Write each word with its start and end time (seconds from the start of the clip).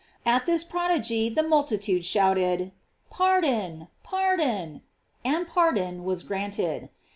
At 0.25 0.47
this 0.47 0.63
prodigy 0.63 1.29
the 1.29 1.43
multitude 1.43 2.03
shouted 2.03 2.71
"Pardon, 3.11 3.87
pardon," 4.01 4.81
and 5.23 5.45
pardon 5.47 6.03
was 6.03 6.23
grant 6.23 6.57
ed. 6.57 6.89